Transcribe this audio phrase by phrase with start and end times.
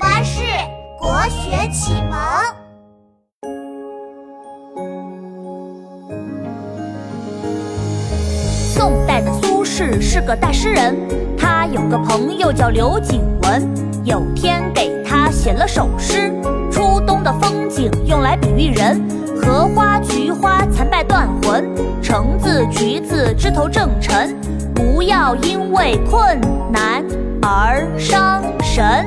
[0.00, 0.40] 巴士
[0.98, 2.18] 国学启蒙。
[8.74, 10.96] 宋代的苏轼是个大诗人，
[11.36, 13.62] 他有个朋友叫刘景文，
[14.02, 16.32] 有天给他写了首诗。
[16.72, 19.06] 初冬的风景用来比喻人，
[19.36, 21.68] 荷花、菊花残败断魂，
[22.00, 24.34] 橙子、橘子枝头正沉，
[24.74, 26.40] 不要因为困
[26.72, 27.04] 难
[27.42, 29.06] 而伤神。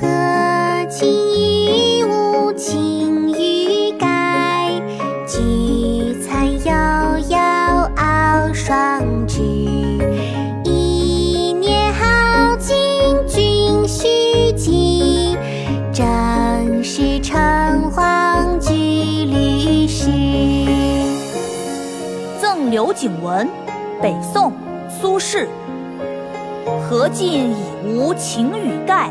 [0.00, 0.06] 何
[0.88, 4.72] 竟欲无晴雨盖，
[5.26, 6.72] 菊残犹
[7.28, 7.36] 有
[7.96, 9.42] 傲霜枝。
[10.64, 12.74] 一年好景
[13.28, 15.36] 君须记，
[15.92, 18.72] 正是橙黄橘
[19.26, 20.06] 绿时。
[22.40, 23.46] 赠刘景文，
[24.00, 24.50] 北宋，
[24.88, 25.46] 苏轼。
[26.88, 27.54] 荷尽已
[27.84, 29.10] 无擎雨盖，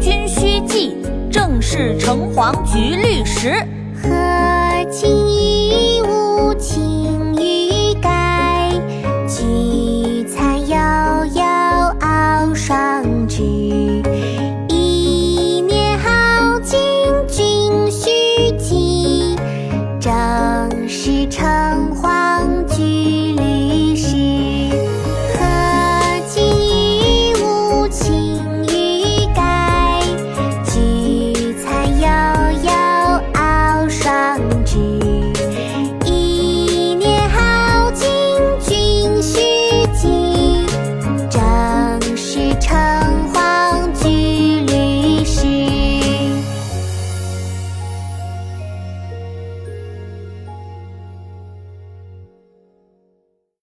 [0.00, 0.96] 君须记，
[1.30, 3.54] 正是橙黄橘绿时。